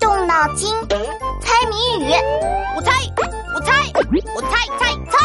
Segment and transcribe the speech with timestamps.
[0.00, 0.72] 动脑筋，
[1.40, 2.12] 猜谜语。
[2.76, 2.92] 我猜，
[3.54, 3.72] 我猜，
[4.34, 5.18] 我猜猜猜。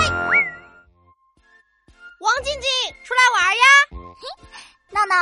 [2.19, 2.69] 王静静，
[3.03, 3.63] 出来玩呀！
[4.19, 4.23] 嘿，
[4.91, 5.15] 闹闹，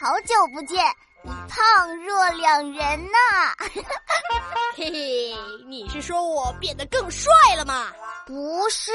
[0.00, 0.84] 好久不见，
[1.22, 3.54] 你胖若两人呐！
[4.76, 5.34] 嘿嘿，
[5.66, 7.86] 你是说我变得更帅了吗？
[8.26, 8.92] 不是，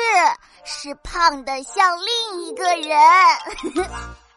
[0.63, 2.97] 是胖的像另一个人。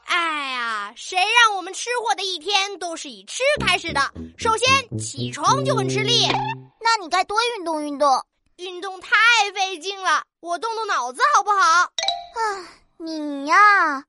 [0.07, 0.70] 哎呀，
[1.03, 4.03] 谁让我们吃货的一天都是以吃开始的？
[4.37, 6.27] 首先起床就很吃力，
[6.79, 8.23] 那你该多运动运动。
[8.57, 9.17] 运动太
[9.55, 11.57] 费劲了，我动动脑子好不好？
[11.57, 11.89] 啊，
[12.99, 14.05] 你呀，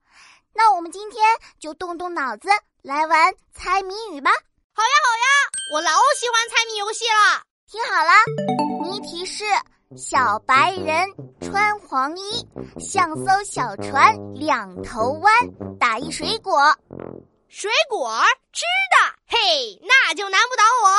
[0.52, 1.24] 那我们今天
[1.58, 2.50] 就动动脑子
[2.82, 4.30] 来玩猜谜语吧。
[4.74, 5.24] 好呀好呀，
[5.72, 7.42] 我老喜欢猜谜游戏了。
[7.70, 8.12] 听好了，
[8.82, 9.44] 谜题是。
[9.96, 11.06] 小白人
[11.40, 12.48] 穿黄衣，
[12.80, 15.32] 像艘小船两头弯，
[15.78, 16.74] 打一水果，
[17.48, 18.20] 水果
[18.52, 20.96] 吃的，嘿，那就难不倒我。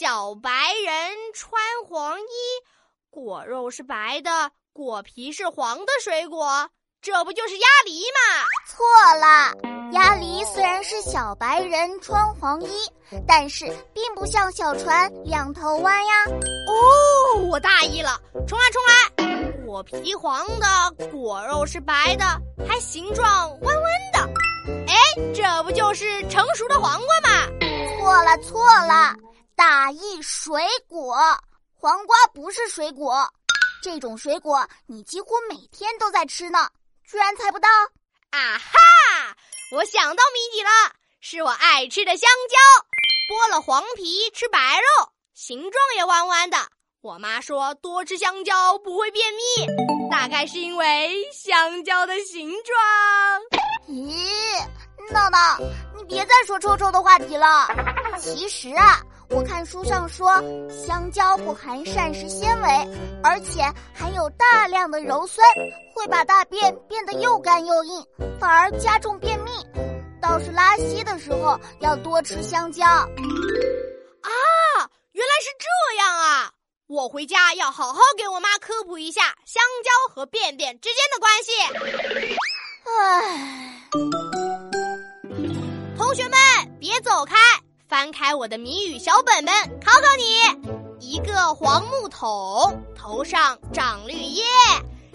[0.00, 0.50] 小白
[0.86, 2.24] 人穿黄衣，
[3.10, 6.70] 果肉是白的，果皮是黄的水果，
[7.02, 8.46] 这不就是鸭梨吗？
[8.66, 8.84] 错
[9.20, 9.52] 了。
[9.92, 12.68] 鸭梨虽然是小白人穿黄衣，
[13.28, 16.12] 但是并不像小船两头弯呀。
[16.26, 16.83] 哦，我
[17.64, 19.64] 大意了，重来重来。
[19.64, 24.18] 果皮黄的，果肉是白的，还形状弯弯的。
[24.86, 24.94] 哎，
[25.34, 27.46] 这不就是成熟的黄瓜吗？
[27.96, 29.14] 错了错了，
[29.56, 31.16] 大意水果，
[31.72, 33.26] 黄瓜不是水果。
[33.82, 36.68] 这种水果你几乎每天都在吃呢，
[37.10, 37.68] 居然猜不到？
[38.30, 39.34] 啊哈！
[39.72, 40.68] 我想到谜底了，
[41.22, 42.58] 是我爱吃的香蕉，
[43.34, 46.58] 剥了黄皮吃白肉，形状也弯弯的。
[47.04, 52.74] 我妈说多吃香蕉不会便秘，大概是因为香蕉的形状。
[53.86, 54.16] 咦，
[55.12, 55.38] 闹闹，
[55.94, 57.68] 你别再说臭臭的话题了。
[58.16, 60.32] 其实啊，我看书上说，
[60.70, 62.68] 香蕉不含膳食纤维，
[63.22, 63.60] 而且
[63.94, 65.46] 含有大量的鞣酸，
[65.94, 68.02] 会把大便变得又干又硬，
[68.40, 69.50] 反而加重便秘。
[70.22, 72.86] 倒是拉稀的时候要多吃香蕉。
[72.86, 73.10] 啊，
[75.12, 76.50] 原来是这样啊！
[76.86, 81.52] 我回家要好好给我妈科普一下香蕉和便便之间的关系。
[82.82, 83.88] 唉，
[85.96, 86.36] 同学们
[86.80, 87.36] 别走开，
[87.88, 90.40] 翻开我的谜语小本本，考考你：
[90.98, 94.42] 一个黄木桶，头上长绿叶，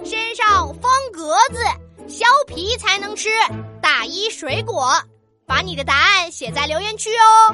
[0.05, 1.61] 身上方格子，
[2.07, 3.29] 削皮才能吃。
[3.81, 4.93] 大一水果，
[5.45, 7.53] 把你的答案写在留言区哦。